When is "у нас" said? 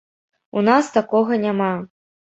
0.61-0.89